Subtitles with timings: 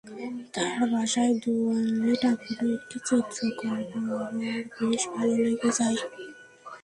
[0.53, 4.31] তাঁর বাসায় দেয়ালে টাঙানো একটি চিত্রকর্ম আমার
[4.79, 5.99] বেশ ভালো লেগে যায়।